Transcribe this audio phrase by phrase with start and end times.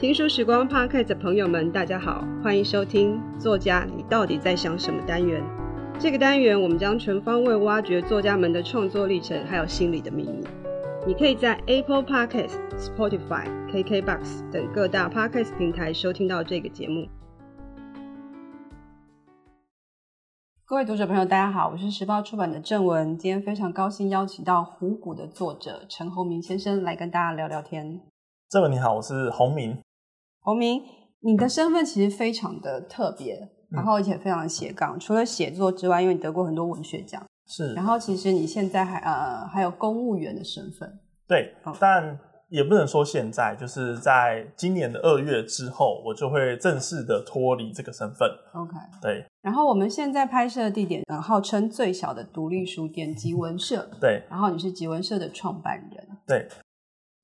[0.00, 5.42] 听书时光 Podcast 的朋友们，大家好，欢迎收听《作家你到底在想什么》单元。
[5.98, 10.46] 这个单元我们将全方位挖掘作家们的创作历程，还有心理的秘密。
[11.04, 17.08] 你可以在 Apple Podcast、Spotify、KKBox 等各大 Podcast 平台收听到这个节目。
[20.64, 28.00] 各位读者朋友，大家好，我是时报出版的郑文，今天非常高兴邀请到《虎谷》的作者陈鸿明先生来跟大家聊聊天。
[28.48, 29.76] 郑文你好，我是鸿明。
[30.48, 30.82] 鸿铭，
[31.20, 34.96] 你的身份其实非常的特别，然后而且非常的斜杠。
[34.96, 37.74] 嗯、除了写作之外，因为你得过很多文学奖，是。
[37.74, 40.90] 然后其实你现在还呃还有公务员的身份。
[41.26, 48.26] 对，哦、但也不能说现在，就是在今年的二月之后，我就会正式的脱离这个身份。
[48.54, 49.22] OK，对。
[49.42, 53.86] 然后我们现在拍摄的地点，呃，号称最小的独立书店吉文社。
[54.00, 54.22] 对。
[54.30, 56.08] 然后你是吉文社的创办人。
[56.26, 56.48] 对。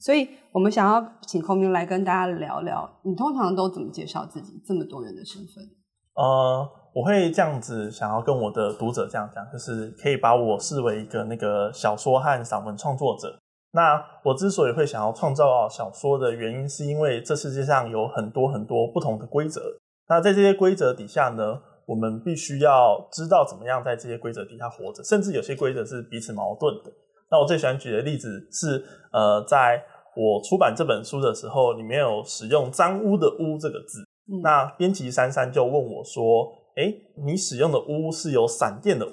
[0.05, 5.65] 所以我们想要请鸿铭来跟大家聊聊，你通常都怎么介绍自己这么多元的身份？
[6.13, 13.35] 呃，我会这样子想要跟我的读者这样讲，就是可以把我视为一个那个小说和散文创作者。
[13.73, 19.63] 那我之所以会想要创造小说的原因，是因为这世界上有很多很多不同的规则。
[20.11, 26.93] 那在这些规则底下呢，我们必须要知道怎么样在这些规则底下活着，甚至有些规则是彼此矛盾的。
[27.31, 29.83] 那我最喜欢举的例子是，呃，在
[30.17, 34.01] 我出版这本书的时候，里面有使用“脏污”的“污”这个字。
[34.27, 39.05] 嗯、那编辑珊珊就问我说：“哎、欸，你使用的‘污’是有闪电的‘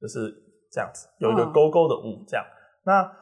[0.00, 0.32] 就是
[0.70, 2.44] 这样子，有一个勾勾的‘污’这样。
[2.44, 2.52] 嗯、
[2.84, 3.12] 那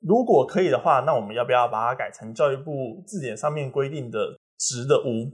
[0.00, 4.18] 如果可以的话，那我们要不要把它改成教育部字典上面规定的
[4.58, 5.30] ‘直’的‘污’？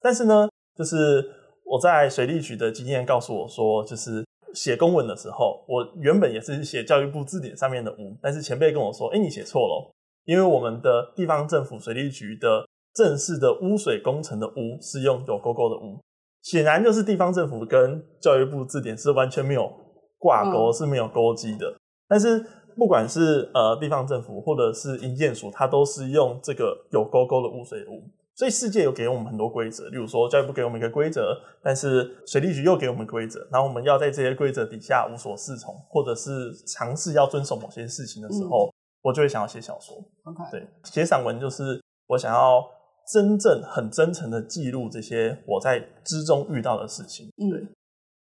[0.00, 1.22] 但是呢，就是
[1.66, 15.98] 我在水利局的经验告诉我说，就是写公文的时候，我原本也是写教育部字典上面的‘污’，但是前辈跟我说：‘哎、欸，你写错了。’因为我们的地方政府水利局的正式的污水工程的“污”是用有勾勾的“污”，
[16.42, 19.72] 显然就是地方政府跟教育部字典是完全没有
[20.18, 21.74] 挂钩，是没有勾稽的。
[22.06, 22.44] 但是
[22.76, 28.02] 不管是呃地方政府或者是营建署，它都是用这个有勾勾的污水“污”。
[28.36, 38.68] 所以世界有给我们很多规则，例如说教育部给我们一个规则，但是水利局又给我们规则，然后我们要在这些规则底下无所适从，或者是尝试要遵守某些事情的时候。
[38.68, 42.64] 嗯我就会想要写小说，OK，对，写散文就是我想要
[43.12, 47.60] 真正很真诚的记录这些我在之中遇到的事情，对。
[47.60, 47.68] 嗯，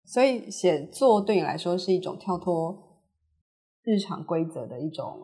[0.03, 2.75] 所以写作对你来说是一种跳脱
[3.83, 5.15] 日常规则的一种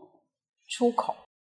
[0.68, 1.16] 出口，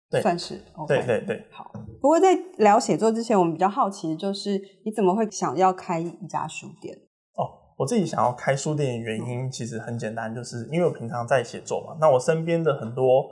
[0.09, 1.47] 对，算是，okay，对对对。
[1.50, 1.70] 好，
[2.00, 6.97] 不过在聊写作之前，我们比较好奇的就是你怎么会想要开一家书店？
[7.34, 13.28] 哦，我自己想要开书店的原因其实很简单，就是因为我平常在写作嘛，那我身边的很多。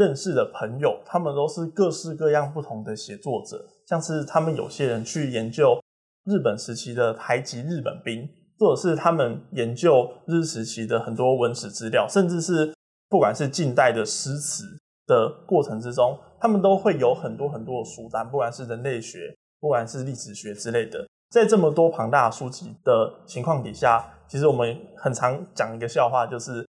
[0.00, 5.78] 认识的朋友，他们都是各式各样不同的写作者，像是他们有些人去研究
[6.24, 8.26] 日本时期的台籍日本兵，
[8.58, 12.74] 或者是他们研究日时期的很多文史资料，甚至是
[13.10, 14.64] 不管是近代的诗词
[15.06, 21.06] 的过程之中，他们都会有很多很多的书单，不管是人类学，不管是历史学之类的。
[21.28, 26.66] 在这么多庞大的书籍的情况底下，其实我们很常讲一个笑话，就是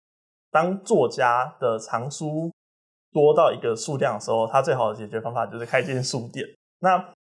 [0.50, 2.50] 当作家的藏书。
[3.12, 6.46] 多到一个数量的时候，它最好的解决方法就是开间书店。
[6.80, 7.12] 那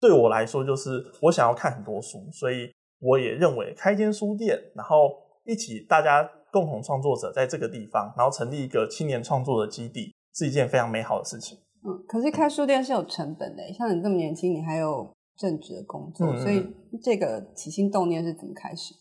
[0.00, 5.10] 对我来说，就是我想要看很多书，所以我也认为开间书店，然后
[5.44, 11.58] 一起大家共同创作者在这个地方，然后成立一个青年创作的基地，是一件非常美好的事情。
[11.86, 16.66] 嗯，可是开书店是有成本的，像你这么年轻，你还有正职的工作，所以
[17.02, 18.94] 这个起心动念是怎么开始？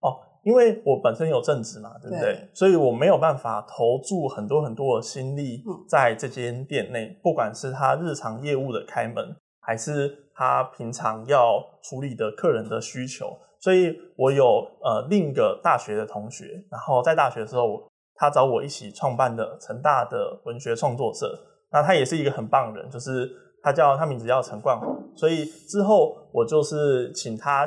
[0.00, 0.20] 哦。
[0.46, 2.20] 因为我本身有正职嘛，对不对？
[2.20, 13.36] 对，所以我没有办法投注很多很多的心力在这间店内，嗯、不管是他日常业务的开门，还是他平常要处理的客人的需求。
[13.58, 17.82] 所以我有呃另一个大学的同学，然后在大学的时候，
[18.14, 21.36] 他找我一起创办的成大的文学创作社。
[21.72, 23.28] 那他也是一个很棒的人，就是
[23.64, 24.96] 他叫他名字叫陈冠宏。
[25.16, 27.66] 所以之后我就是请他。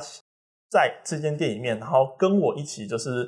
[0.70, 3.28] 在这间店里面，然后跟我一起就是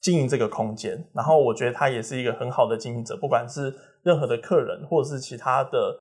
[0.00, 3.72] 经营这个空间，然后我觉得他也是一个很好的经营者，不管是
[4.02, 6.00] 任何的客人或者是其他的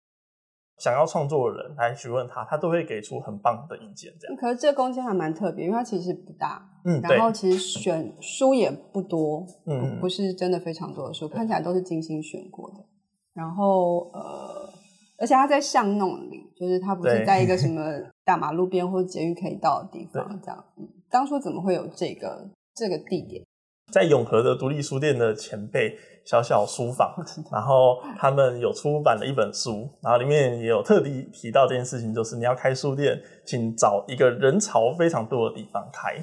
[0.80, 4.12] 想要创作的人来询问他，他都会给出很棒的意见。
[4.20, 12.86] 这样，可是这个空间还蛮特别，因为它其实不大，嗯，然后其实选书也不多，嗯，不是真的非常多的书，看起来都是精心选过的，
[13.34, 14.81] 然后呃。
[15.22, 17.82] 而且他在巷弄里，就是他不是在一个什么
[18.26, 20.66] 大马路边或者捷运可以到的地方，这样。
[20.78, 23.46] 嗯，当初怎么会有这个这个地点？
[23.94, 25.96] 在永和的独立书店的前辈
[26.26, 27.14] 小小书房，
[27.52, 36.20] 然后他们有出版了一本书，然后里面也有特地提到这件事情，就是你要开书店，请找一个人潮非常多的地方开。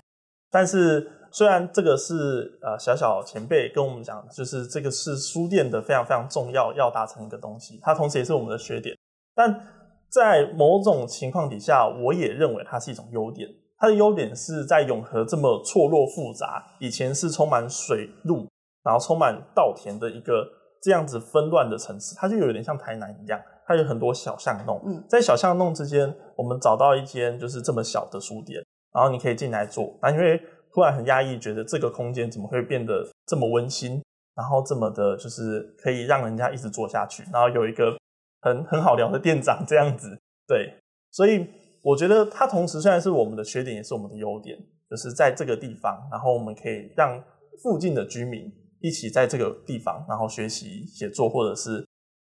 [0.50, 8.96] 但是虽然这个是呃小小前辈跟我们讲，就是这个是书店的非常非常重要要达成一个东西，它同时也是我们的缺点，
[9.34, 9.60] 但
[10.08, 13.48] 在某种情况底下，我也认为它是一种优点。
[13.80, 18.48] 它的优点是在永和这么错落复杂，以前是充满水路，
[18.82, 20.44] 然后充满稻田的一个
[20.82, 24.82] 这样子纷乱的城市，它就有点像台南一样，它有很多小巷弄。
[24.84, 28.60] 嗯，在小巷弄之间，我们找到一间就是这么小的书店，
[28.92, 29.96] 然后你可以进来坐。
[30.02, 30.42] 那因为
[30.72, 34.02] 突然很压抑，觉得这个空间怎么会变得这么温馨，
[34.34, 37.96] 然后这么的，就是可以让人家一直做下去，然后有一个
[38.40, 40.18] 很很好聊的店长这样子。
[40.46, 40.74] 对，
[41.10, 41.46] 所以。
[41.80, 44.58] 我觉得它同时虽然是我们的缺点，也是我们的优点，
[44.90, 47.22] 就是在这个地方，然后我们可以让
[47.62, 51.86] 附近的居民一起在这个地方，然后学习写作或者是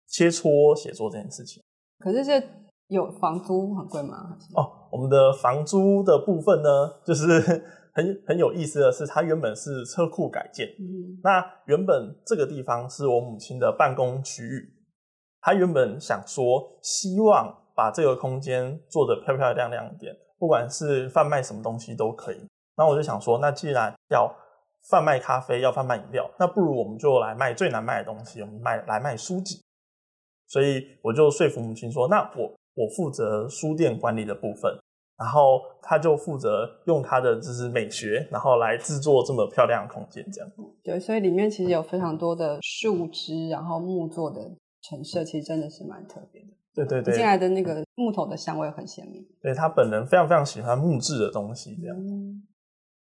[0.09, 1.63] 切磋写作这件事情。
[1.99, 2.43] 可是这
[2.89, 4.37] 有房租很贵吗？
[4.57, 7.63] 哦，我们的房租的部分呢，就是
[7.95, 14.73] 很很有意思的是，它原本是车库改建，嗯，那原本这个地方是我母亲的办公区域，
[15.41, 17.61] 她原本想说希望。
[17.77, 22.37] 把这个空间做得漂漂亮亮一点，不管是贩卖什么东西都可以。
[22.77, 24.33] 然后我就想说，那既然要
[24.89, 29.61] 贩卖咖啡，要贩卖饮料，那不如我们就来卖最难卖的东西，我们卖来卖书籍。
[30.47, 34.73] 所以我就说服母亲说，那我我负责书店管理的部分，
[35.19, 40.51] 然后他就负责用他的就是美学，然后来制作这么漂亮的空间，这样。
[40.83, 44.41] 对，所以里面其实有非常多的树枝，然后木做的
[44.83, 46.49] 陈设，其实真的是蛮特别的。
[46.75, 49.25] 对对对，进来的那个木头的香味很鲜明。
[49.41, 51.97] 对，他本人非常非常喜欢木质的东西，这样。
[51.97, 52.43] 嗯。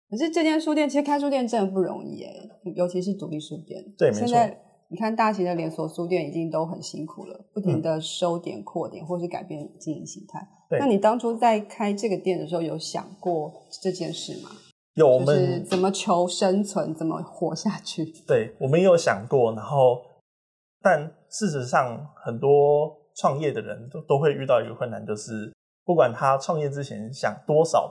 [0.08, 2.32] 可是这间书店其实开书店真的不容易耶，
[2.76, 3.84] 尤其是独立书店。
[3.98, 4.28] 对，没错。
[4.28, 10.48] 现在你看大型的连锁书店已经都很辛苦了，不停的收点、扩点，或是改变经营形态。
[10.70, 10.80] 对。
[10.80, 13.52] 那你当初在开这个店的时候，有想过
[13.82, 14.50] 这件事吗？
[14.96, 18.06] 有，我们就是怎么求生存，怎么活下去？
[18.28, 20.02] 对，我们也有想过，然后，
[20.82, 23.04] 但事实上很多。
[23.18, 25.50] 创业的人都都会遇到一个困难，就是
[25.86, 27.90] 不管他创业之前想多少，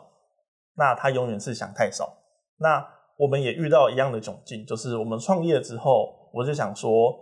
[0.77, 2.19] 那他永远是想太少。
[2.59, 2.87] 那
[3.17, 7.15] 我们也遇到一样的窘境，就是我们创业之后，我就想说，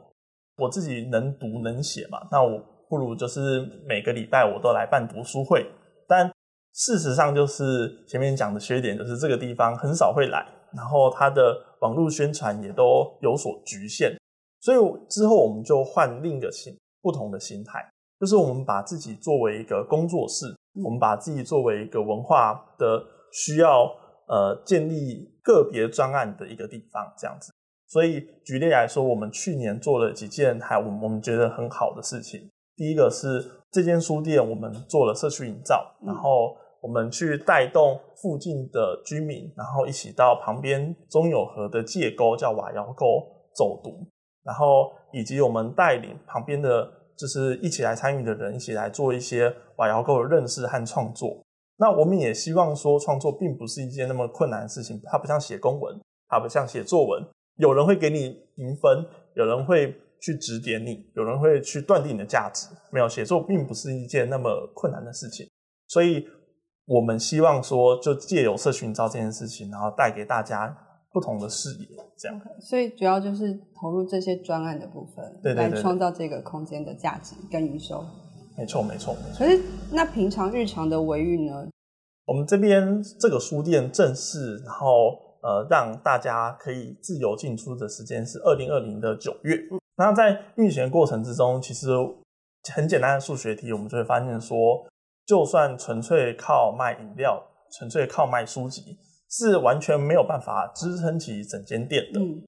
[0.56, 5.70] 我自己能读能写嘛，那我不如就是每个礼拜我都来办读书会。
[6.08, 6.32] 但
[6.72, 14.16] 事实上，就是前面讲的缺点，就是这个地方很少会来，然后它的网络宣传也都有所局限，
[14.60, 14.78] 所以
[15.10, 17.86] 之后我们就换另一个形不同的心态。
[18.18, 20.46] 就是我们把自己作为一个工作室，
[20.82, 23.84] 我们把自己作为一个文化的需要，
[24.28, 27.52] 呃，建立个别专案的一个地方，这样子。
[27.92, 32.50] 所以举例来说，我们去年做了几件还我们我们觉得很好的事情。
[32.74, 43.06] 第一个是这间书店，我们做了社区营造，然后我们去带动附近的居民，然后一起到旁边中友和的界沟叫瓦窑沟
[43.54, 43.90] 走读，
[44.42, 46.90] 然后以及我们带领旁边的。
[47.14, 51.40] 就是一起来参与的人，一起来做一些瓦窑沟的认识和创作。
[51.76, 54.98] 那我们也希望说，创作并不是一件那么困难的事情。
[55.04, 57.22] 它不像写公文，它不像写作文，
[57.62, 59.06] 有人会给你评分，
[59.36, 62.66] 有人会去指点你，有人会去断定你的价值。
[62.90, 65.48] 没有，写作并不是一件那么困难的事情。
[65.86, 66.26] 所以，
[66.86, 70.76] 我们希望说，就借由社群营造这件事情，然后带给大家。
[71.14, 71.86] 不同的视野，
[72.16, 72.40] 这样。
[72.40, 78.02] Okay, 所以主要就是投入这些专案的部分，对对对对，来创造这个空间的价值跟营收。
[78.56, 79.38] 没错，没错，没错。
[79.38, 79.60] 可是
[79.92, 81.68] 那平常日常的维运呢？
[82.24, 89.56] 我们这边这个书店正式，然后呃，让大家可以自由进出的时间是二零二零的九月。
[89.70, 89.78] 嗯。
[89.96, 91.88] 那在运行的过程之中，其实
[92.74, 94.86] 很简单的数学题，我们就会发现说，
[95.26, 97.42] 就算纯粹靠卖饮料，
[97.78, 98.98] 纯粹靠卖书籍。
[99.34, 102.20] 是完全没有办法支撑起整间店的。
[102.20, 102.44] 嗯，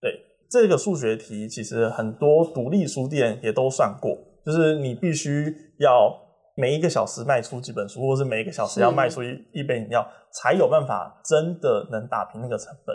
[0.00, 0.14] 对，
[0.48, 4.16] 这个数学题，其实很多独立书店也都算过，
[4.46, 6.16] 就是你必须要
[6.60, 12.94] 每一个小时卖出几本书，或是每一个小时要卖出一一杯饮料，才有办法真的能打平那个成本。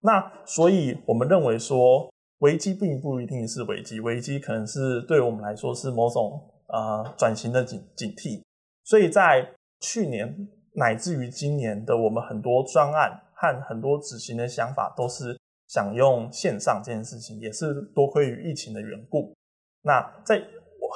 [0.00, 2.08] 那所以我们认为说，
[2.38, 8.40] 危机并不一定是危机，危机可能是对我们来说是某种呃转型的警警惕。
[8.84, 9.46] 所以在
[9.80, 10.48] 去年。
[10.76, 19.32] 乃至于今年的我们很多专案和很多执行的想法，都是想用线上这件事情，也是多亏于疫情的缘故。
[19.82, 20.42] 那在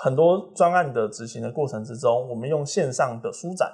[0.03, 3.71] 很多专案的执行的过程之中，我们用线上的书展，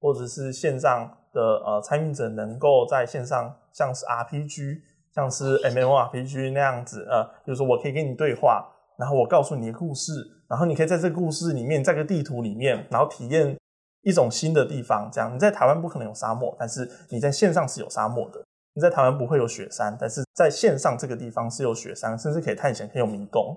[0.00, 4.80] 或者是线上的呃参与者能够在线上，像是 RPG，
[5.14, 8.66] 像是 MMORPG 那样子，呃，比如说我可以跟你对话，
[8.98, 10.12] 然后我告诉你的故事，
[10.48, 13.56] 然后你可以在这个故事里面，在个地图里面，然后体验
[14.02, 15.08] 一种新的地方。
[15.12, 18.40] 这样你在台湾不可能有沙漠，但是你在线上是有沙漠的；
[18.74, 23.56] 你在台湾不会有雪山，但是在线上这个地方是有雪山，甚至可以探险，可以有迷宫。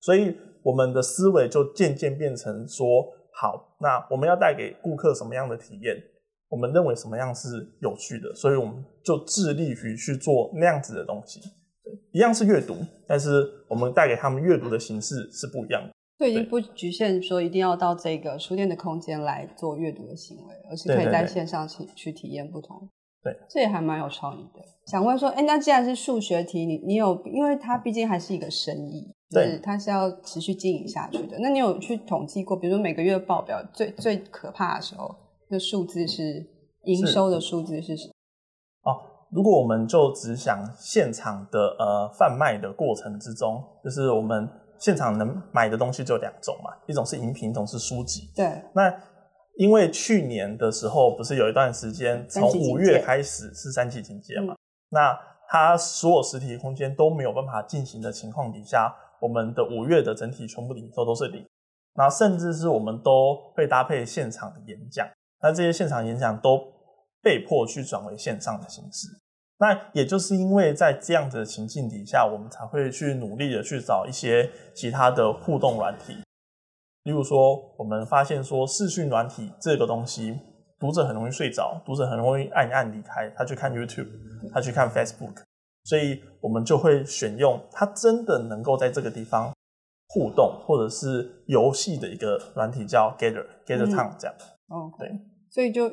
[0.00, 5.96] 所以我们的思维就渐渐变成说，好，那我们要带给顾客什么样的体验？
[6.48, 7.48] 我们认为什么样是
[7.80, 11.38] 有趣的，所以我们就致力于去做那样子的东西。
[11.84, 12.74] 对，一样是阅读，
[13.06, 15.92] 但是我们带给他们阅读的形式是不一样的。
[16.18, 22.88] 对，已经不局限说一定要到这个书店的空间来做阅读的行为，而是可以在线上去去体验不同。
[23.22, 24.60] 对，这也还蛮有创意的。
[24.86, 31.36] 想问说，哎，那既然是数学题，你你有，因为它毕竟还是一个生意，对，它是要持续经营下去的。
[31.40, 35.14] 那你有去统计过，比如说每个月报表最最可怕的时候？
[35.48, 36.44] 那数字是
[36.84, 38.12] 营收的数字是什么？
[38.90, 38.98] 哦，
[39.30, 48.30] 如果我们就只想现场的呃贩卖的过程之中，就是我们现场能买的东西就两种嘛，一种是饮品，一种是书籍。
[48.34, 48.62] 对。
[48.74, 48.92] 那
[49.56, 54.58] 因为去年的时候不是有一段时间从五月开始是三级警戒嘛，嗯、
[54.90, 55.18] 那
[55.48, 61.46] 它所有实体空间都没有办法进行的情况底下，我们的五月的整体全部的营收都是零，
[61.94, 65.06] 那甚至是我们都会搭配现场的演讲。
[65.42, 66.60] 那这些现场演讲都
[67.22, 69.08] 被迫去转为线上的形式，
[69.58, 76.16] 那也就是因为在这样子的情境底下，我们才会去努力的去找一些其他的互动软体。
[77.04, 80.38] 例如说，我们发现说视讯软体这个东西，
[80.78, 84.08] 读者很容易睡着，读者很容易按一按离开，他去看 YouTube，
[84.52, 85.42] 他去看 Facebook，
[85.86, 89.52] 所以我们就会选用它真的能够在这个地方
[90.08, 94.34] 互动或者是游戏的一个软体，叫 Gather Gather Town 这样。
[94.68, 95.08] 哦，对，
[95.48, 95.88] 所以就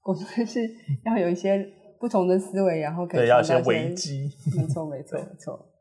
[0.00, 0.60] 果然是
[1.04, 1.68] 要有一些
[1.98, 5.72] 不同的思维，然后可以对，要一些危机，没错，没错， 没错。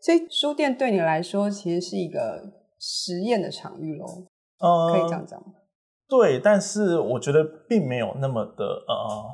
[0.00, 2.40] 所以书店对你来说，其实是一个
[2.78, 4.06] 实验的场域喽，
[4.60, 5.42] 嗯，可以这样讲。
[6.08, 9.24] 对，但是我觉得并没有那么的呃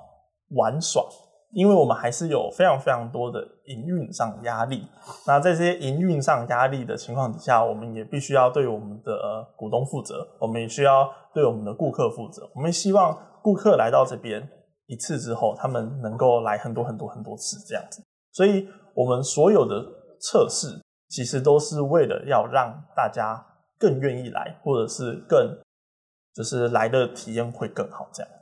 [0.56, 1.04] 玩耍。
[1.52, 4.88] 因为我们还是有非常非常多的营运上压力，
[5.26, 12.50] 那在这些营运上压力的情况底下，我们也必须要对我们的股东负责，我们也需要对我们的顾客负责。
[12.54, 14.49] 我们希望顾客来到这边
[14.87, 18.02] 一次之后，他们能够来很多很多很多次这样子。
[18.32, 19.85] 所以，我们所有的
[20.21, 20.80] 测试
[21.11, 23.44] 其实都是为了要让大家
[23.78, 25.59] 更愿意来，或者是更
[26.35, 28.32] 就是来的体验会更好这样。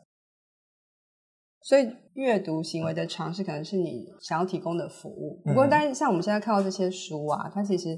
[1.71, 5.41] 所以，阅读行为的尝试可能是你想要提供的服务。
[5.45, 7.97] 不过，但是像我们现在看到这些书啊，它其实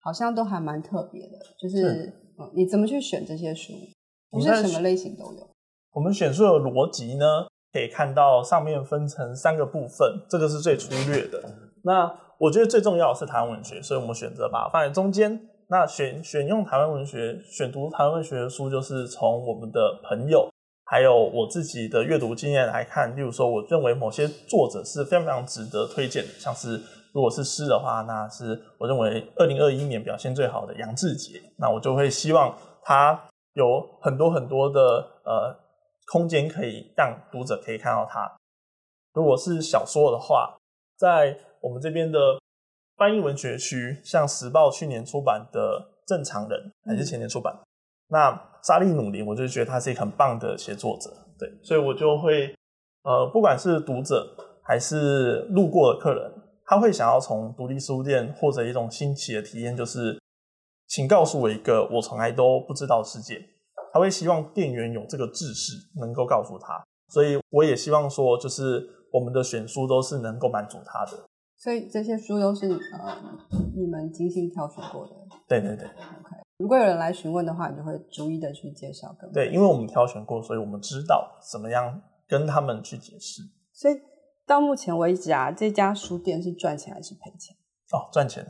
[0.00, 1.38] 好像都还蛮特别的。
[1.56, 3.72] 就是，是嗯，你怎么去选这些书？
[4.32, 5.48] 不是什么类型都有。
[5.92, 11.40] 我们选书的逻辑呢，可以看到上面分成三个部分，这个是最粗略的。
[11.84, 15.40] 那我觉得最重要的是台湾文学，所以我们选择把它放在中间。
[15.68, 20.50] 那选选用台湾文学，选读台湾文学的书，就是从我们的朋友。
[20.86, 26.80] 还有我自己的阅读经验来看，例如说，我认为某些作者是非常非常值得推荐的，像是
[27.12, 34.80] 如果是诗的话，那是我认为二零二一年表现最好的杨志杰，那我就会希望他有很多很多的
[35.24, 35.56] 呃
[36.12, 38.30] 空间可以让读者可以看到他。
[39.14, 40.56] 如果是小说的话，
[40.98, 42.18] 在我们这边的
[42.96, 47.56] 翻译文学区，像时报去年出版的《正常人》，还是前年出版。
[48.08, 52.54] 嗯那扎利努林，我就觉得他是一个很棒的写作者，对，所以我就会，
[53.02, 56.32] 呃，不管是读者还是路过的客人，
[56.64, 60.18] 他会想要从独立书店或者一种新奇的体验，就是，
[60.86, 63.38] 请告诉我一个我从来都不知道的世界。
[63.92, 71.24] 他会希望店员有这个知识能够告诉他，所以我也希望说，就是我们的选书都是能够满足他的。
[71.56, 73.38] 所以这些书都是呃
[73.76, 75.12] 你们精心挑选过的。
[75.48, 75.86] 对对对。
[75.86, 76.43] OK。
[76.58, 79.14] 如果有人来询问的话，你就会逐一的去介绍。
[79.32, 83.42] 对，因为我们挑选过，所以我们知道怎么样跟他们去解释。
[83.72, 83.94] 所以
[84.46, 87.56] 到目前为止啊，这家书店是赚钱还是赔钱？
[87.92, 88.46] 哦，赚钱。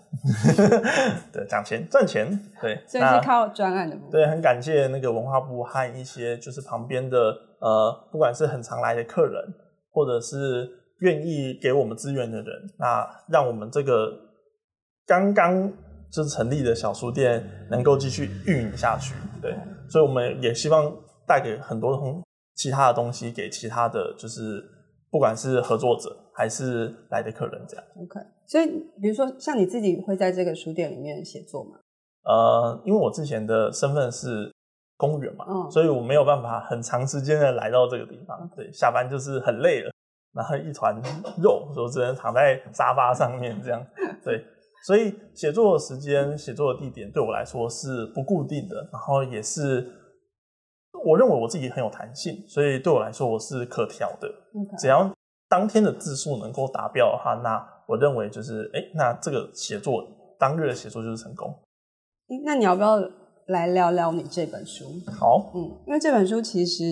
[1.33, 2.29] 对，讲钱赚钱。
[2.61, 4.11] 对，所以是靠专案的部分。
[4.11, 9.43] 对，很感谢那个文化部和一些就是旁边的呃，不管是很常来的客人，
[9.91, 10.69] 或者是
[10.99, 14.13] 愿意给我们资源的人，那让我们这个
[15.07, 15.73] 刚刚。
[16.15, 19.53] 就是成立的小书店能够继续运营下去，对，
[19.89, 20.95] 所以我们也希望
[21.27, 22.23] 带给很多
[22.55, 24.65] 其他的东西给其他的就是
[25.11, 27.85] 不管是合作者还是来的客人这样。
[27.97, 28.67] OK，所以
[29.03, 31.79] 比如说像你自己会在这个书店里面写作吗？
[32.23, 34.51] 呃，因为我之前的身份是
[34.97, 39.91] 公务员嘛，嗯，所以我没有办法很长时间的来到这个地方，对，下班就是很累了，
[40.33, 40.95] 然后一团
[41.43, 43.85] 肉，我只能躺在沙发上面这样。
[44.25, 44.43] 对，
[44.85, 49.91] 所以写作的时间、写作的地点对我来说是不固定的，然后也是
[51.05, 54.31] 我认为我自己很有弹性，所以对我来说我是可调的。
[54.79, 55.11] 只要
[55.49, 60.07] 当天的字数能够达标的话，那我认为就是哎，那这个写作
[60.39, 61.55] 当日的写作就是成功。
[62.45, 62.99] 那你要不要
[63.47, 64.85] 来聊聊你这本书？
[65.19, 66.83] 好，嗯，因为这本书其实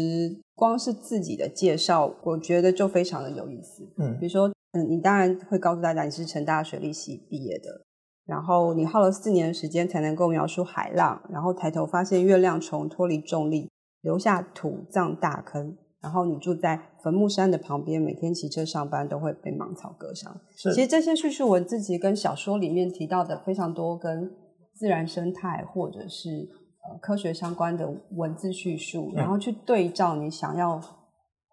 [0.55, 3.83] 光是自己的介绍，我觉得就非常的有意思。
[3.99, 7.85] 嗯，比如说，嗯，你当然会告诉大家你是成大水利系毕业的，
[8.25, 15.77] 然后你耗了四年的时间才能够描述海浪，然后抬头发现月亮虫脱离重力，留下土葬大坑。
[16.01, 20.41] 然后你住在坟墓山的旁边，每天骑车上班都会被芒草割伤。
[20.57, 24.29] 是，其实这些叙述文字其实跟小说里面提到的非常多跟
[24.75, 26.49] 自然生态或者是
[26.83, 30.81] 呃科学相关的文字叙述，然后去对照你想要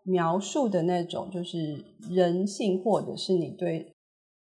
[0.04, 3.92] 描述的那种就是人性，或者是你对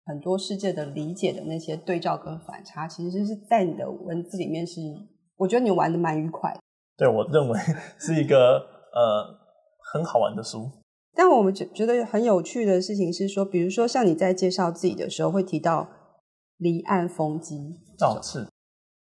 [0.04, 4.80] 很多世界的理解的那些对照跟反差，其实是在你的文字里面是，
[5.36, 6.60] 我觉得你玩的蛮愉快的。
[6.96, 7.58] 对，我认为
[7.98, 9.42] 是一个呃。
[9.92, 10.70] 很好玩的书，
[11.14, 15.86] 但我们觉觉得很有趣的事情是说，比如说像你在介绍自己的时候，会提到
[16.56, 18.48] 离岸风机，造次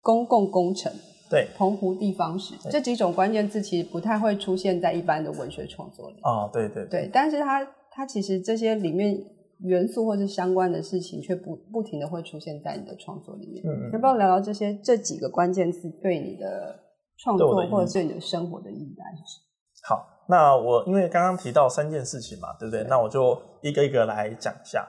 [0.01, 0.93] 公共工程，
[1.31, 6.17] 对，澎湖地方史这几种关键字，其实不太会出现在一般的文学创作里。
[6.25, 9.17] 哦，对对对，但是它它其实这些里面
[9.61, 13.65] 元素或是相关的事情，却不不停的会出现在你的创作里面。
[13.65, 16.79] 嗯嗯，要不要聊聊这些这几个关键字对你的
[17.19, 19.89] 创作或者对你的生活的意义来说？
[19.89, 20.07] 好。
[20.29, 22.85] 那我因为刚刚提到三件事情嘛，对不对？
[22.85, 24.87] 对，那我就一个一个来讲一下。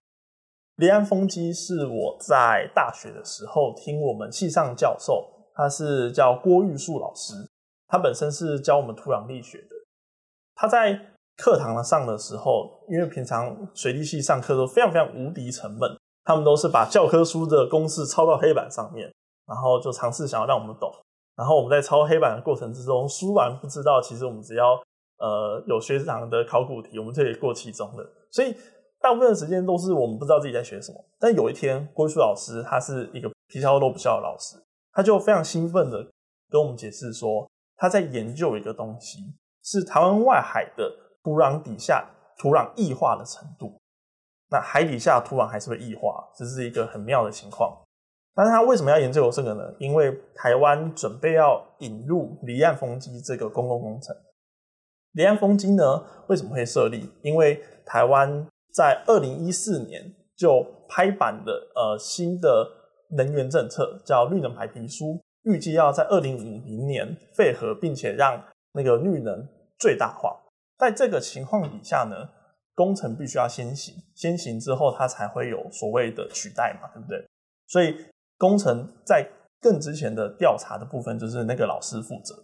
[0.75, 7.33] 离岸风机是我在大学的时候听我们系上教授，他是叫郭玉树老师，
[7.87, 9.75] 他本身是教我们土壤力学的。
[10.55, 10.99] 他在
[11.37, 19.13] 课堂上的时候，因为平常水利系上课都非常非常无敌沉闷，他们都是把教科书的公式抄到黑板上面，
[19.45, 20.91] 然后就尝试想要让我们懂。
[21.35, 24.81] 然后我们在抄黑板的过程之中，书完不知道，其实我们只要。
[25.23, 28.03] 呃，有学长的考古题，我们就可以过期中的。
[28.31, 28.55] 所以
[28.99, 30.97] 大部分的时间都是我们不知道自己在学什么。
[31.19, 34.57] 但有一天，郭玉树老师他是一个皮糙肉不笑的老师，
[34.93, 36.11] 他就非常兴奋的
[36.49, 39.19] 跟我们解释说，他在研究一个东西，
[39.63, 40.91] 是台湾外海的
[41.23, 43.79] 土壤底下土壤异化的程度。
[44.49, 47.77] 那海底下土壤还是会异化，这是一个很妙的情况。
[48.33, 49.73] 但是他为什么要研究这个呢？
[49.79, 54.15] 因为台湾准备要引入离岸风机这个公共工程。
[55.13, 57.09] 离岸风机呢，为什么会设立？
[57.21, 62.65] 因为台湾在二零一四年就拍板的呃新的
[63.17, 68.41] 能源政策，叫绿能白皮书，预计要在二零五零年废核，并且让
[68.73, 69.47] 那个绿能
[69.79, 70.35] 最大化。
[70.77, 72.27] 在这个情况底下呢，
[72.73, 77.23] 工程必须要先行，先行之后它才会有所谓的取代嘛，对不对？
[77.67, 77.95] 所以
[78.37, 79.27] 工程在
[79.59, 82.35] 更之前的调查的部分，就是那个老师负责。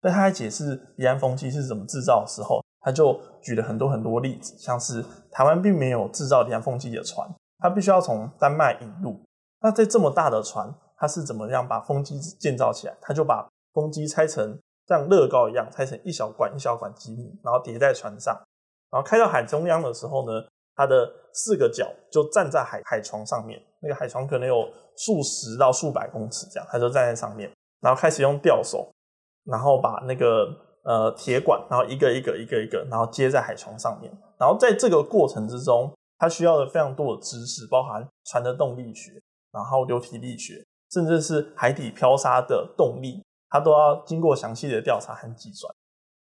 [0.00, 9.20] 在他在解释离岸风机是怎么制造的时候，他就举了很多很多例子，像是台湾并没有制造离岸风机的船，它必须要从丹麦引入。
[9.60, 12.96] 那在这么大的船，它是怎么样把风机建造起来？
[13.00, 18.34] 它就把风机拆成像乐高一样，拆成一小管一小管积木，然后叠在船上，
[18.90, 28.90] 然后开到海中央的时候呢，它的四个角就站在海海床上面，那个海床可能有数十到数百公尺这样，它就站在上面，然后开始用吊手。
[29.50, 30.46] 然后把那个
[30.84, 34.12] 呃铁管，然后一个一个一个一个，然后接在海床上面。
[34.38, 39.12] 然后在这个过程之中，它需要的非常多的知识，包含船的动力学，
[39.58, 45.74] 然后流体力学，甚至是海底漂沙的动力，它都要经过详细的调查和计算。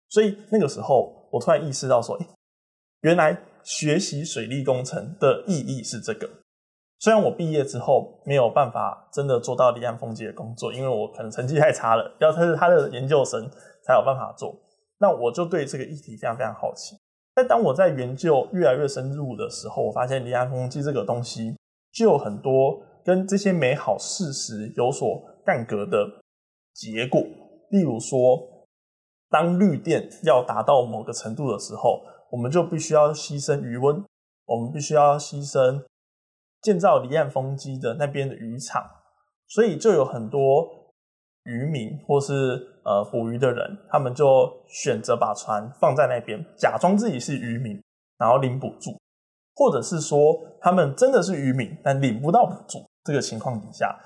[0.08, 2.26] 所以那个时候，我突然意识到说，诶，
[3.02, 6.28] 原来学习水利工程的意义是这个。
[6.98, 13.48] 虽然我毕业之后没有办法真的做到离岸风机的工作，因为我可能成绩太差了，要他是他的研究生
[13.84, 14.54] 才有办法做。
[14.98, 16.96] 那我就对这个议题非常非常好奇。
[17.32, 21.56] 但当我在研究越来越深入的时候，我发现离岸风机这个东西
[21.92, 26.20] 就有很多跟这些美好事实有所干戈的
[26.72, 27.20] 结果。
[27.70, 28.66] 例如说，
[29.28, 34.04] 当绿电要达到某个程度的时候，我们就必须要牺牲余温，
[34.46, 35.84] 我们必须要牺牲。
[36.62, 38.84] 建造离岸风机的那边的渔场，
[39.48, 40.68] 所以就有很多
[41.44, 47.82] 渔民或是呃捕鱼的人，他们就选择把船放在那边，假装自己是渔民，
[48.18, 48.90] 然后领补助，
[49.54, 52.89] 或者是说他们真的是渔民，但领不到补助。
[53.04, 53.98] 这个情况底下，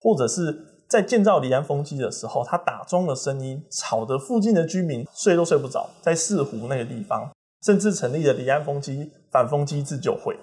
[0.00, 7.30] 或者是在建造离岸风机的时候，它打桩的声音吵得附近的居民睡都睡不着，在四湖那个地方，
[7.64, 10.36] 甚至成立了离岸风机反风机自救会。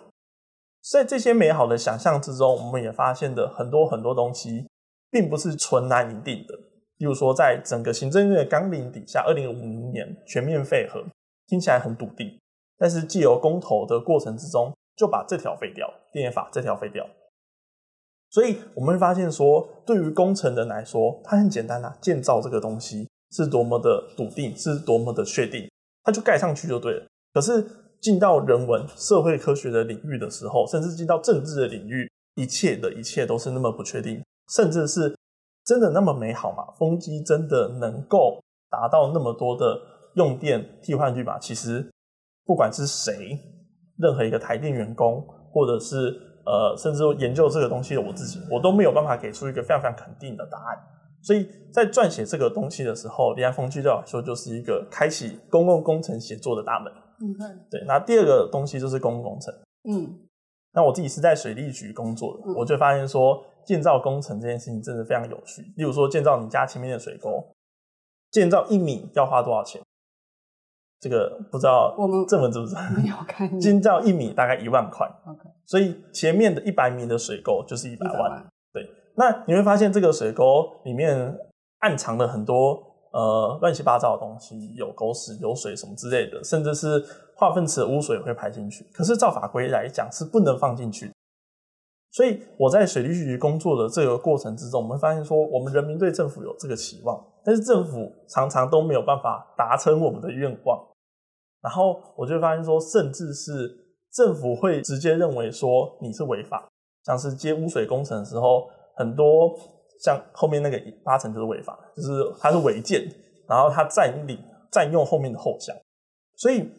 [0.89, 4.65] 在这些美好的想象之中，我们也发现的很多很多东西，
[5.11, 6.55] 并不是纯然一定的。
[6.99, 11.03] 例如说，在整个行政院的纲领底下，二零五零年全面废核，
[11.47, 12.39] 听起来很笃定，
[12.77, 17.05] 但是借由公投的过程之中，就把这条废掉，电业法这条废掉。
[18.29, 25.69] 所以我们会发现说，对于工程人来说，它很简单啊，建造这个东西是多么的笃定，是多么的确定，
[26.03, 27.07] 它就盖上去就对了。
[27.33, 27.65] 可是
[28.01, 34.21] 进到人文、社会科学的领域的时候，甚至进到政治的领域，一切的一切都是那么不确定，
[34.53, 35.15] 甚至是
[35.65, 36.65] 真的那么美好吗？
[36.77, 39.79] 风机真的能够达到那么多的
[40.15, 41.39] 用电替换率吗？
[41.39, 41.89] 其实，
[42.45, 43.39] 不管是谁，
[43.97, 46.15] 任何一个台电员工，或者是
[46.47, 50.77] 呃，甚至研究这个东西的我自己，我都没有办法给出一个非常非常肯定的答案。
[51.21, 56.93] 所以在撰写这个东西的时候，离岸风机对我来说就是一个开启公共工程写作的大门。
[57.19, 57.36] 嗯，
[57.69, 57.83] 对。
[57.86, 59.53] 那第二个东西就是公共工程。
[59.89, 60.17] 嗯，
[60.71, 65.62] 那我自己是在水利局工作的，嗯、我就发现说建造工程这件事情真的非常有趣。
[65.75, 67.43] 例如说建造你家前面的水沟，
[68.31, 69.81] 建造一米要花多少钱？
[70.99, 72.81] 这个不知道我们这么知不知道？
[72.97, 73.60] 没有看。
[73.60, 75.07] 建造一米大概一万块。
[75.27, 75.41] OK。
[75.65, 78.31] 所以前面的一百米的水沟就是一百万。
[78.31, 78.89] 万对。
[79.15, 81.38] 那你会发现这个水沟里面
[81.79, 82.81] 暗藏了很多
[83.12, 87.03] 呃乱七八糟的东西，有狗屎、有水什么之类的，甚至是
[87.36, 88.83] 化粪池的污水会排进去。
[88.93, 91.12] 可是照法规来讲是不能放进去。
[92.12, 100.86] 所以我在水利局工作的这个过程之中，我们发现说，我们人民对政府有这个期望，但是政府常常都没有办法达成我们的愿望。
[101.62, 103.73] 然后我就发现说，甚至是
[104.12, 106.67] 政府会直接认为说你是违法，
[107.05, 109.57] 像是接污水工程的时候，很多
[110.03, 113.10] 像后面那个八成就是违法，就是它是违建，
[113.47, 114.38] 然后它占领
[114.69, 115.73] 占用后面的后巷，
[116.36, 116.69] 所以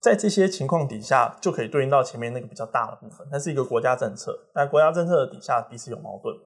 [0.00, 6.36] 在这些情况底下，就可以对应到前面那个比较大的部分，它是一个国家政策，但国家政策底下彼此有矛盾，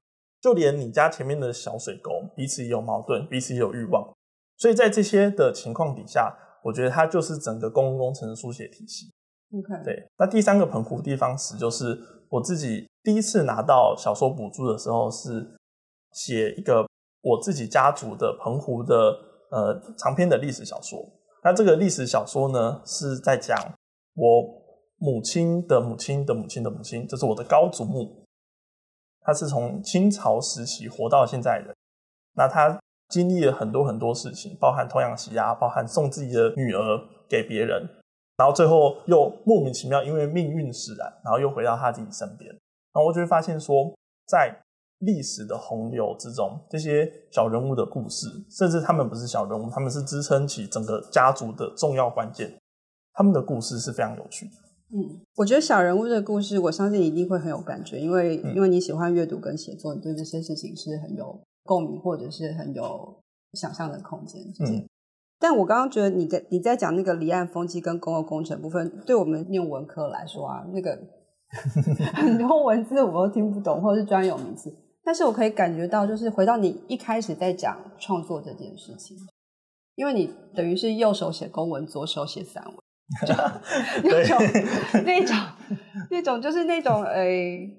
[0.41, 4.13] 就连你家前面的小水沟彼此也有矛盾，彼此也有欲望，
[4.57, 6.35] 所以在这些的情况底下。
[6.61, 9.09] 我觉得它就是整个公共工程的书写体系。
[9.53, 10.05] OK，对。
[10.17, 11.97] 那第三个澎湖地方史就是
[12.29, 15.57] 我自己第一次拿到小说补助的时候，是
[16.11, 16.85] 写一个
[17.21, 18.93] 我自己家族的澎湖的
[19.51, 20.99] 呃长篇的历史小说。
[21.45, 23.57] 那这个历史小说呢，是在讲
[24.15, 24.43] 我
[24.97, 28.27] 母亲的母亲的母亲的母亲，就是我的高祖母。
[29.21, 31.73] 他是从清朝时期活到现在的。
[32.35, 32.79] 那他。
[33.09, 36.79] 经历了很多很多事情，包含童养媳啊，包含送自己的女儿
[37.27, 37.81] 给别人，
[38.37, 42.47] 然后最后又莫名其妙因为命运使然，然后又回到他自己身边。
[42.51, 43.91] 然后我就会发现说，
[44.27, 44.55] 在
[44.99, 52.55] 历史的洪流之中，这些小人物的故事，甚至他们不是小人物，他们是支撑起整个家族的重要关键。
[53.13, 54.51] 他们的故事是非常有趣的。
[54.93, 61.41] 嗯，我觉得小人物的故事，我相信一定会很有感觉，因为、嗯、因为你喜欢阅读跟写作，你对这些事情是很有。
[61.63, 63.21] 共鸣或者是很有
[63.53, 64.89] 想象的空间，嗯，
[65.37, 70.97] 但我刚刚觉得你在你在讲那个离岸风机跟公共工程部分，对我们念文科来说啊，那个
[72.15, 79.15] 很多文字我都听不懂，或者是专有名词，但是我可以感觉到，就是回到你一开始在讲创作这件事情，
[79.93, 82.75] 因为你等于是右手写公文，左手写散文，
[83.25, 83.33] 就
[84.03, 84.37] 那种
[85.05, 85.35] 那种
[86.09, 87.57] 那种就是那种诶。
[87.57, 87.75] 欸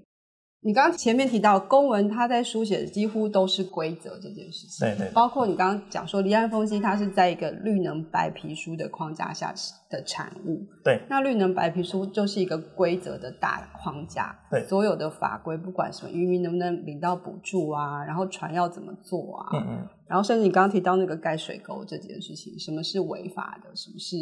[0.63, 9.55] 你刚刚前面提到公文，它在书写的几乎都是规则这件事情，对对，包括你刚刚讲说离岸风机，它是在一个绿能白皮书的框架下
[9.89, 24.15] 的产物，对，那绿能白皮书就是一个规则的大框架，对，所有的法规，不管什么渔民能不能领到补助啊，然后船要怎么做啊，嗯嗯，然后甚至你刚刚提到那个盖水沟这件事情，什么是违法的，什么是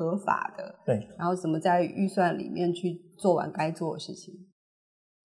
[0.00, 4.34] 合法的，对，然后怎么在预算里面去做完该做的事情。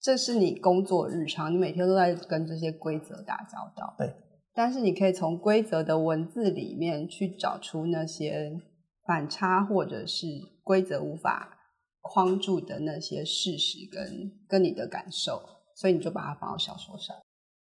[0.01, 3.95] 这是你工作日常，你每天都在跟这些规则打交道。
[3.97, 4.13] 对，
[4.53, 8.51] 但是你可以从规则的文字里面去找出那些
[9.07, 10.27] 反差，或者是
[10.61, 11.57] 规则无法
[12.01, 15.41] 框住的那些事实跟跟你的感受，
[15.75, 17.15] 所以你就把它放到小说上。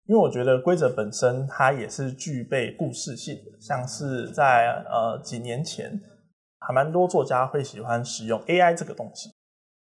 [0.09, 6.01] 因为我觉得规则本身它也是具备故事性的，像是在呃几年前，
[6.67, 9.31] 还蛮多作家会喜欢使用 AI 这个东西。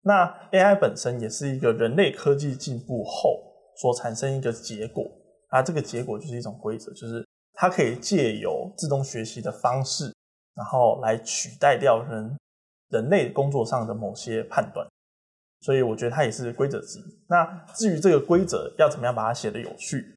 [0.02, 3.42] 那 AI 本身也是一个人类科技进步后
[3.76, 5.04] 所产生一个结果，
[5.48, 10.14] 啊，这个结果就是一种规则，就是它可以借由自动学习的方式，
[10.54, 12.36] 然后来取代掉人
[12.90, 14.86] 人类工作上的某些判断，
[15.60, 17.02] 所以我觉得它也是规则之一。
[17.28, 17.44] 那
[17.74, 20.14] 至于这个规则要怎么样把它写得有趣，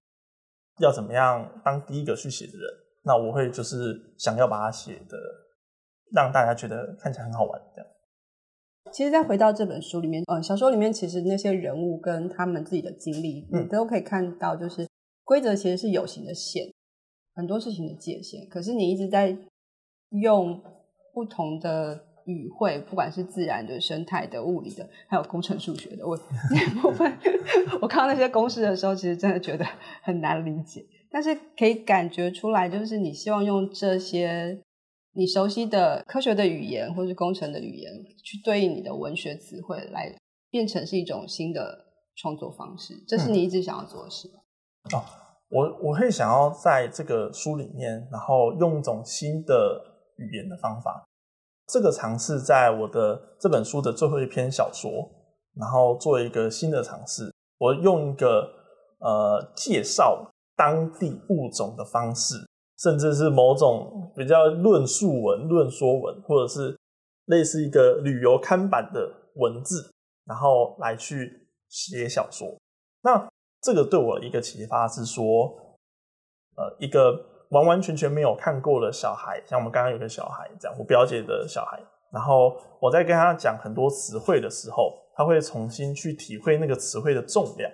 [0.77, 2.69] 要怎么样当第一个去写的人，
[3.01, 5.17] 那我会就是想要把它写得
[6.11, 7.89] 让大家觉得看起来很好玩这样。
[8.91, 14.87] 其实再回到这本书里面，嗯，小说里面其实那些人物跟他们自己的经历，你都可以看到，就是
[15.23, 16.65] 规则其实是有形的线，
[17.35, 18.47] 很多事情的界限。
[18.49, 19.37] 可是你一直在
[20.09, 20.59] 用
[21.13, 26.17] 不同的语汇，不管是自然的、生态的、物理的，还有工程数学的，我
[26.49, 27.15] 那部分
[27.81, 29.63] 我看到那些公式的时候，其实真的觉得
[30.01, 30.83] 很难理解。
[31.11, 34.59] 但是可以感觉出来，就是你希望用这些。
[35.13, 37.91] 你熟悉的科学的语言，或是工程的语言，
[38.23, 40.15] 去对应你的文学词汇，来
[40.49, 44.39] 变成是一种新的创作方式，这是你一直想要做的事吗？
[44.91, 45.03] 嗯、哦，
[45.49, 49.81] 我我会想要在这个书里面，然后用一种新的
[50.17, 51.03] 语言的方法。
[51.67, 54.91] 这个尝试在我的这本书的最后一篇小说，
[55.55, 57.31] 然后做一个新的尝试。
[57.57, 58.49] 我用一个
[58.99, 62.35] 呃介绍当地物种的方式。
[62.79, 66.77] 甚至是某种比较论述文、论说文，或者是
[67.25, 69.91] 类似一个旅游刊版的文字，
[70.25, 72.57] 然后来去写小说。
[73.01, 73.29] 那
[73.61, 75.53] 这个对我一个启发是说，
[76.55, 77.13] 呃，一个
[77.49, 81.81] 完完全全没有看过的小孩，像我们刚刚有个小孩这样，我表姐的小孩，
[82.13, 87.69] 然后我在跟他讲很多词汇的时候，他会重新去体会那个词汇的重量。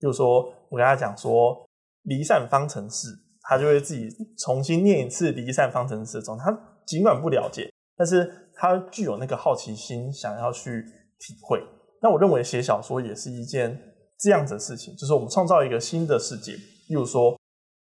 [0.00, 1.68] 就是说，我跟他讲说，
[2.04, 3.08] 离散方程式。
[3.42, 6.50] 他就会自己重新念一次离散方程式的时候，他
[6.86, 10.82] 尽管不了解，但是他具有那个好奇心，想要去
[11.18, 11.62] 体会。
[12.00, 13.78] 那我认为写小说也是一件
[14.18, 16.52] 这样子的事情，就是我们创造一个新的世界。
[16.88, 17.38] 例如说，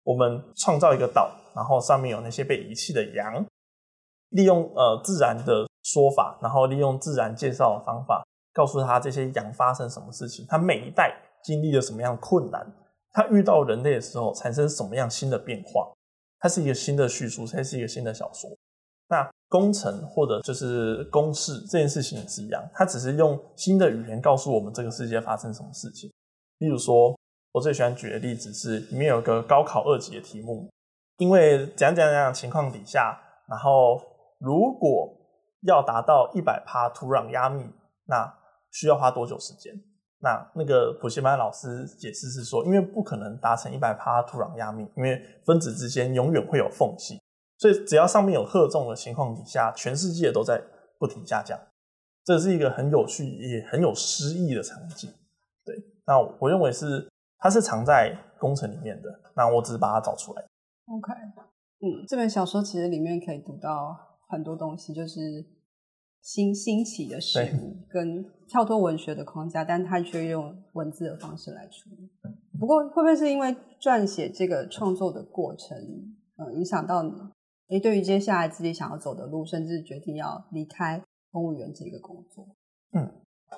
[0.05, 3.45] 我们创造一个岛，然后上面有那些被遗弃的羊，
[4.31, 11.15] 利用呃自然的说法，然后利用自然介绍的方法，告诉他这些羊发生什么事情，他每一代
[11.45, 12.67] 经历了什么样的困难。
[13.17, 15.91] 他遇到人类的时候产生什么样新的变化？
[16.39, 18.51] 它是一个新的叙述，它是一个新的小说。
[19.09, 26.13] 那工程或者就是公式这件事情也是一样，它只是用新的语言告诉我们这个世界发生什么事情。
[26.59, 27.19] 例如说，
[27.53, 30.71] 我最喜欢举的例子是里面有个高考二级的题目，
[31.17, 33.99] 因为怎样怎样样情况底下，然后
[34.41, 35.11] 如果
[35.63, 37.65] 要达到一百趴土壤压密，
[38.05, 38.31] 那
[38.73, 39.73] 需要花多久时间？
[40.19, 47.21] 那那个补习班老师解释是说，因为不可能达成一百帕土壤压密，因为分子之间永远会有缝隙，
[47.59, 50.61] 所以只要上面有荷重的情况底下，全世界都在
[50.99, 51.59] 不停下降。
[52.25, 55.11] 这是一个很有趣也很有诗意的场景。
[55.65, 55.77] 对，
[56.07, 57.07] 那我认为是
[57.39, 60.43] 它是藏在工程里面的，那我只是把它找出来。
[60.87, 61.13] OK，
[61.81, 63.97] 嗯，这本小说其实里面可以读到
[64.29, 65.56] 很多东西，就是。
[66.23, 72.11] 新新奇的事物跟跳脱文学的框架，但他却用文字的方式来处理。
[72.59, 75.79] 不过，会不会是因为撰写这个创作的过程，
[76.37, 77.13] 呃，影响到你？
[77.69, 82.47] 诶，对于接下来自己想要走的路，甚至决定要离开公务员这个工作？
[82.93, 83.09] 嗯，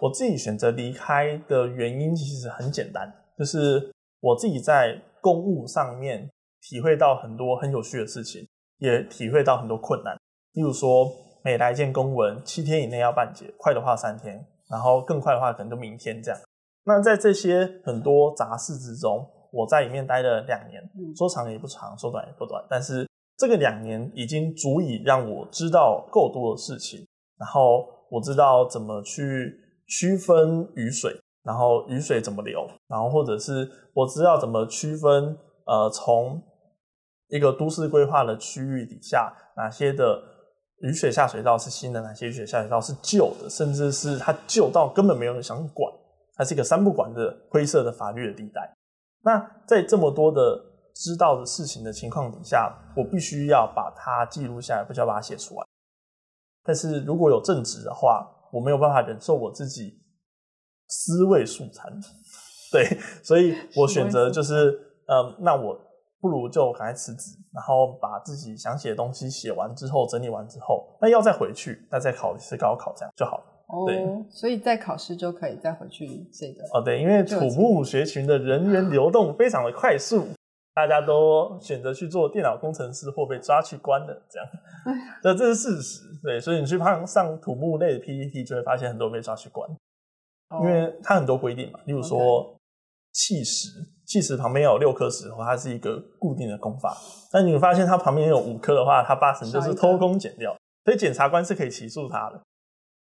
[0.03, 6.29] 我自己选择离开的原因其实很简单，就是我自己在公务上面
[6.61, 8.47] 体会到很多很有趣的事情，
[8.79, 10.15] 也体会到很多困难，
[10.53, 11.11] 例如说。
[11.43, 16.41] 每来一件公文，七天以内要办结，快的话三天，然后更快的话可能就明天这样。
[16.85, 20.83] 那在这些很多杂事之中，我在里面待了两年，
[21.17, 22.65] 说长也不长，说短也不短。
[22.69, 27.07] 但是这个两年已经足以让我知道够多的事情，
[27.39, 29.55] 然后我知道怎么去
[29.87, 36.43] 区分雨水，然后雨水怎么流，然后或者是我知道怎么区分呃从
[37.29, 40.37] 一个都市规划的区域底下哪些的。
[40.81, 43.51] 雨水下水道是新的，哪些雨水下水道是旧的？
[43.51, 45.93] 甚至是它旧到根本没有人想管，
[46.37, 48.73] 它是一个三不管的灰色的法律的地带。
[49.23, 50.41] 那在这么多的
[50.95, 55.67] 知道的事情的情况底下，我必须要把它记录下来，不需要把它写出来。
[56.63, 60.01] 但是如果有正职的话，我没有办法忍受我自己
[60.89, 61.93] 尸位素餐，
[62.71, 62.85] 对，
[63.23, 64.71] 所以我选择就是，
[65.07, 65.88] 嗯，那我。
[66.21, 73.45] 不如就赶快辞职，然后把自己想写的东西写完之后，整理完之后，那要再回去，那再考一次高考，这样就好了。
[73.69, 76.65] 哦，对，所以在考试就可以再回去这个。
[76.73, 80.27] 哦，对，因为土木学群的人员流动非常的快速，
[80.75, 84.49] 大家都选择去做电脑工程师或被抓去关的，这样，
[85.23, 86.03] 这这是事实。
[86.23, 89.71] 对，所以你去上上土木类的 PPT 就会发现很多被抓去关，
[90.49, 92.57] 哦，因为它很多规定嘛，例如说
[93.13, 93.69] 砌石。
[94.09, 96.97] 砌石旁边有六颗石头，它是一个固定的功法。
[97.31, 100.57] 但你发现它旁边有五颗的话，它八成就是偷工减料。
[100.87, 102.41] 所以检察官是可以起诉他的，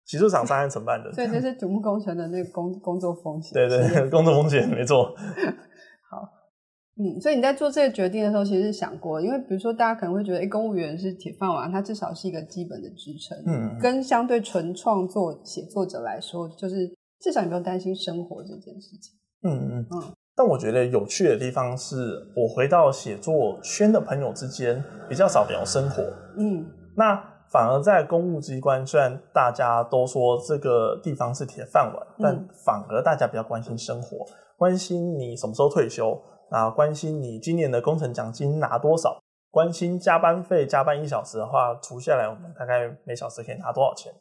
[0.06, 1.12] 起诉厂商和承办的。
[1.12, 3.52] 所以这是土木工程的那个工工作风险。
[3.54, 5.14] 对对， 工作风险没错。
[6.10, 6.24] 好，
[6.96, 13.38] 嗯，所以你在做这个决定的时候，其实是想过，因为比如说大家可能会觉得，哎，公务员是铁饭碗，它至少是一个基本的支撑。
[13.46, 19.14] 嗯，跟相对纯创作写作者来说，就是至少你不用担心生活这件事情。
[19.44, 20.14] 嗯嗯嗯。
[20.36, 21.96] 但我觉得有趣的地方是，
[22.36, 26.04] 我回到写作圈的朋友之间比较少聊生活。
[26.38, 27.16] 嗯，那
[27.50, 34.26] 反而在公务机关，虽然大家都说这个地方是铁饭碗，但反而大家比较关心生活，
[34.58, 36.22] 关心你什么时候退休。
[36.52, 39.20] 啊，关心你今年的工程奖金拿多少？
[39.50, 44.14] 关心加班费，加班一小时的话，除下来我们大概每小时可以拿多少钱？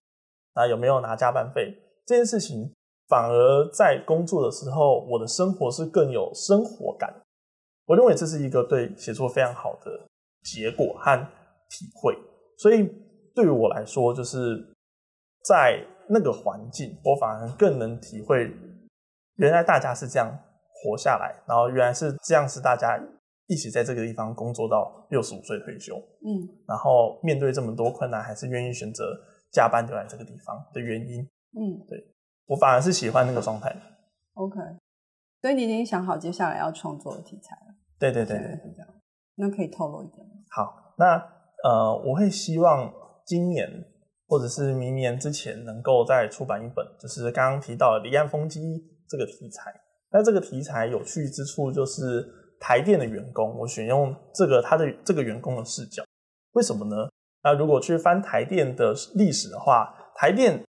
[0.55, 1.77] 啊，有没有拿加班费？
[2.07, 2.74] 这件事情
[3.09, 7.15] 反而在工作的时候，我的生活是更有生活感。
[7.87, 10.09] 我认为这是一个对写作非常好的
[10.43, 11.19] 结果和
[11.71, 12.17] 体会。
[12.59, 12.91] 所以
[13.35, 14.65] 对于我来说，就是
[15.45, 18.51] 在那个环境，我反而更能体会
[19.37, 20.39] 原来大家是这样。
[20.87, 23.01] 活下来，然后原来是这样，是大家
[23.47, 29.19] 一起在这个地方工作到六十五岁退休，嗯，然后面对这么多困难，还是愿意选择
[29.51, 31.23] 加班留在这个地方的原因，
[31.57, 32.05] 嗯，对，
[32.47, 33.81] 我反而是喜欢那个状态的。
[34.35, 34.57] OK，
[35.41, 37.75] 所以你已经想好接下来要创作的题材了？
[37.99, 38.89] 对对对，对，是这样。
[39.37, 40.33] 那可以透露一点吗？
[40.51, 41.17] 好，那
[41.65, 42.93] 呃，我会希望
[43.27, 43.69] 今年
[44.27, 48.61] 或者是明年之前能够再出版一本，就是刚刚提到的离岸风机
[49.09, 49.73] 这个题材。
[50.11, 52.25] 那这个题材有趣之处就是
[52.61, 56.05] 台电的员工，我选用这个他的这个员工的视角，
[56.53, 57.09] 为什么呢？
[57.43, 60.65] 那如果去翻台电的历史的话，台电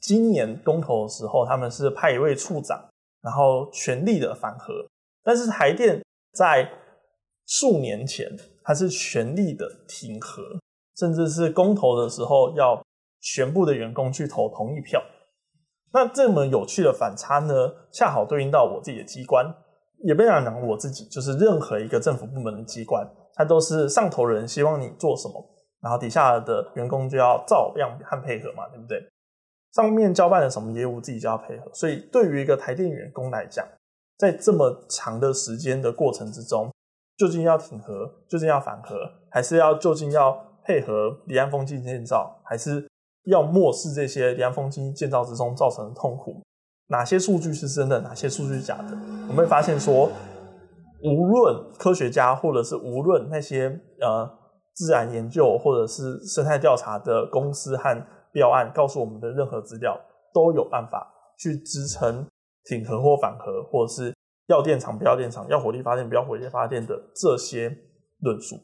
[0.00, 2.88] 今年公投的时候，他们是派一位处长，
[3.22, 4.72] 然后全力的反核，
[5.22, 6.70] 但是台电在
[7.46, 8.30] 数年前，
[8.62, 10.42] 他是全力的挺核，
[10.96, 12.80] 甚至是公投的时候要
[13.20, 15.02] 全部的员工去投同意票。
[15.92, 17.54] 那这么有趣的反差呢，
[17.90, 19.46] 恰好对应到我自己的机关，
[20.04, 25.42] 也不想讲我自己，就是任何一个政府部门的机关，它都是上头人希望你做什么，
[25.80, 29.02] 然后底下的员工就要照样和配合嘛，对不对？
[29.78, 31.70] 上面交办了什么业务，自己就要配合。
[31.72, 33.64] 所以对于一个台电员工来讲，
[34.18, 36.68] 在这么长的时间的过程之中，
[37.16, 38.96] 究竟要挺核，究竟要反核，
[39.30, 42.86] 还是要究竟要配合离岸风机建造，还是？
[43.24, 46.40] 要漠视这些离岸风机建造之中造成的痛苦，
[46.86, 48.96] 哪些数据是真的，哪些数据是假的？
[49.28, 50.10] 我们会发现说，
[51.02, 54.26] 无论科学家或者是无论那些呃
[54.74, 59.98] 自然研究或者是生态调查的公司和标案告诉我们的任何资料，
[60.32, 62.26] 都有办法去支撑
[62.64, 64.14] 挺核或反核，或者是
[64.48, 67.76] 要电厂不要电厂，要火力发电不要火力发电的这些
[68.20, 68.56] 论述。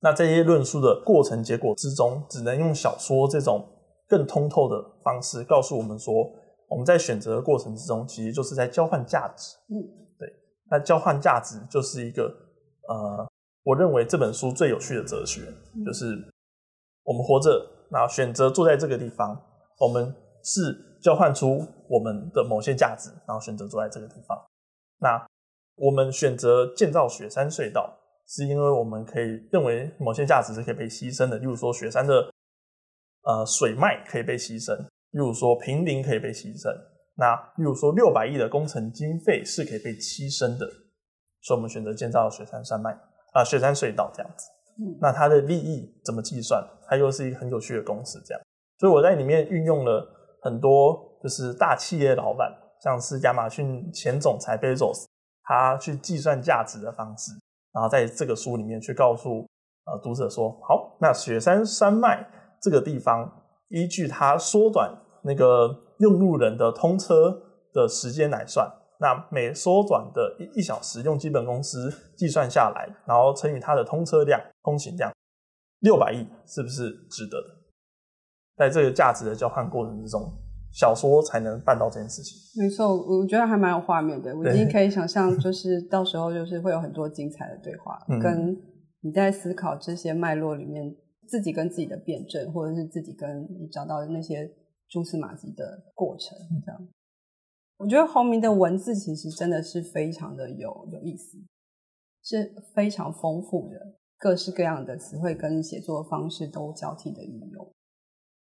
[0.00, 3.66] 那这些论述的过程结果之中，只能用小说这种
[4.06, 6.14] 更通透的方式告诉我们说，
[6.68, 9.56] 我们在选择的过程之中，其实就是在交换价值。
[9.68, 9.80] 嗯，
[10.18, 10.28] 对。
[10.70, 12.24] 那交换价值就是一个
[12.88, 13.26] 呃，
[13.64, 15.40] 我认为这本书最有趣的哲学，
[15.84, 16.06] 就是
[17.04, 19.40] 我们活着，那选择坐在这个地方，
[19.78, 24.36] 我们是交换出我们的某些价值，然后选择坐在这个地方。
[24.98, 25.26] 那
[25.76, 27.92] 我们选择建造雪山隧道。
[28.28, 32.28] 是因为我们可以认为某些价值是可以被牺牲的，例如说雪山的
[33.22, 36.68] 呃水脉可以被牺牲，例如说平林可以被牺牲，
[37.14, 40.66] 那例如说六百亿的工程经费是可以被牺牲的，
[41.40, 42.98] 所以我们选择建造雪山山脉
[43.32, 44.48] 啊、雪山隧道这样子。
[45.00, 46.62] 那它的利益怎么计算？
[46.88, 48.42] 它又是一个很有趣的公式，这样。
[48.78, 50.06] 所以我在里面运用了
[50.42, 55.08] 很多就是大企业老板，像是亚马逊前总裁贝佐斯，
[55.42, 57.32] 他去计算价值的方式。
[57.72, 59.46] 然后在这个书里面去告诉
[59.84, 62.26] 呃读者说，好，那雪山山脉
[62.60, 63.30] 这个地方，
[63.68, 64.90] 依据它缩短
[65.22, 67.38] 那个用路人的通车
[67.72, 75.12] 的时间来算，那每缩短的一一小时，用基本工资计算下来，然后乘以它的通车量、通行量，
[75.80, 77.48] 六百亿是不是值得的？
[78.56, 80.20] 在这个价值的交换过程之中。
[80.72, 82.36] 小说才能办到这件事情。
[82.62, 84.36] 没错，我觉得还蛮有画面的。
[84.36, 88.54] 我已经可以想象，就是到时候就是会有很多精彩的对话， 跟
[89.00, 90.94] 你在思考这些脉络里面，
[91.26, 94.46] 自己跟自己的辩证，或者是自己跟你找到的那些
[94.90, 96.36] 蛛丝马迹的过程。
[96.62, 96.88] 这样，
[97.78, 101.38] 我觉得鸿铭的文字其实真的是非常的有有意思，
[102.22, 103.78] 是非常丰富的，
[104.18, 107.72] 各式各样的词汇跟写作方式都交替的运用。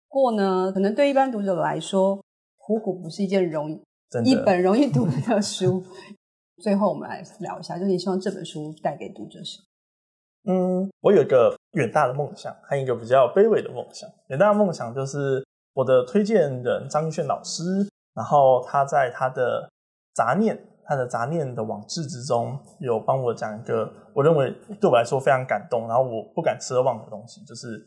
[0.08, 2.24] 过呢，可能对一般读者来说，
[2.56, 3.74] 虎谷不是一件容易、
[4.24, 5.84] 一本容易读的书。
[6.62, 10.52] 最后，我们来聊一下，就是你希望这本书带给读者什么？
[10.52, 14.08] 嗯，我有一个远大的梦想，还有一个比较卑微的梦想。
[14.28, 17.62] 远大的梦想就是我的推荐人张亦绚老师，
[18.18, 19.70] 然后他在他的
[20.12, 24.50] 杂念，他的杂念的网志之中，有帮我讲一个我认为
[24.80, 27.80] 对我来说非常感动，然后我不敢奢望的东西，就是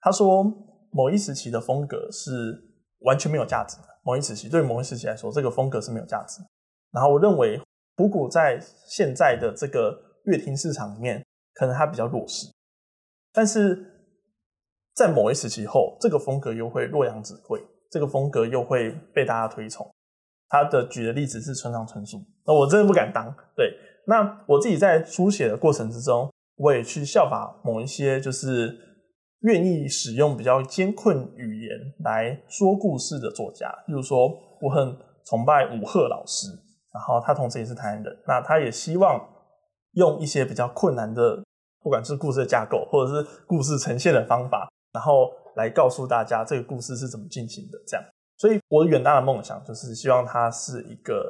[0.00, 0.42] 他说
[0.90, 2.58] 某一时期的风格是
[3.00, 6.40] 完全没有价值的，某一时期对某一时期来说，这个风格是没有价值。
[6.90, 7.60] 然后我认为
[7.96, 8.58] 普古在
[8.88, 11.22] 现在的这个乐听市场里面，
[11.52, 12.46] 可能它比较弱势，
[13.34, 13.84] 但是
[14.94, 17.60] 在某一时期后，这个风格又会洛阳纸贵，
[17.94, 19.88] 这个风格又会被大家推崇。
[20.48, 23.32] 他的举的例子是村上春树，那我真的不敢当。
[23.54, 23.72] 对，
[24.08, 28.76] 那我自己在书写的过程之中，我也去效法某一些就是
[29.42, 34.28] 愿意使用比较艰困语言来说故事的作家，例如说
[34.60, 36.48] 我很崇拜武赫老师，
[36.92, 39.24] 然后他同时也是台湾人，那他也希望
[39.92, 41.44] 用一些比较困难的，
[41.80, 48.04] 不管是故事的架构或者是故事呈现的方法，然后来告诉大家这个故事是怎么进行的，这样。
[48.36, 51.24] 所以，我远大的梦想就是希望它是一个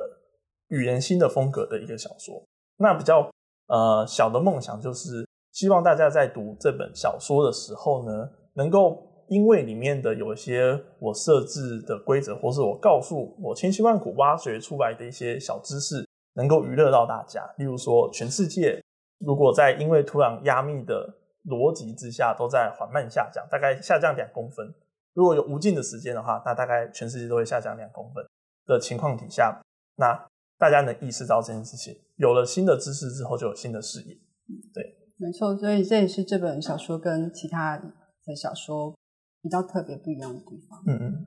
[0.68, 2.42] 语言新的风格的一个小说。
[2.78, 3.30] 那比较
[3.68, 17.42] 呃小的梦想就是希望大家在读这本小说的时候呢，能够因为里面的有一些我设置的规则，或是我告诉我千辛万苦挖掘出来的一些小知识，能够娱乐到大家。
[17.58, 18.82] 例如说，全世界
[19.18, 21.14] 如果在因为土壤压密的
[21.44, 24.74] 逻辑之下都在缓慢下降，大概下降两公分。
[25.12, 28.24] 如果有无尽的时间的话，那大概全世界都会下降两公分
[28.66, 29.62] 的情况底下，
[29.96, 30.26] 那
[30.58, 34.14] 大家能意识到这件事情，有了新的知识之后，就有新的视野。
[34.72, 34.82] 对，
[35.16, 38.94] 没错，所以这也是这本小说跟其他的小说
[39.40, 40.82] 比较特别不一样的地方。
[40.86, 41.26] 嗯嗯。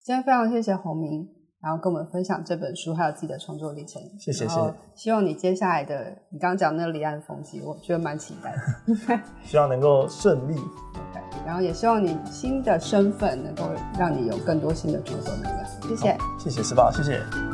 [0.00, 1.37] 今天非常谢谢鸿铭。
[1.60, 4.00] 然后跟我们分享这本书，还有自己的创作历程。
[4.18, 4.74] 谢谢，谢谢。
[4.94, 9.20] 希望你接下来的，你刚刚讲那个离岸风机，我觉得蛮期待的。
[9.44, 10.54] 希望能够顺利。
[10.54, 13.64] Okay, 然后也希望你新的身份能够
[13.98, 15.64] 让你有更多新的创作能量。
[15.82, 17.47] 谢谢，谢谢石宝，谢谢。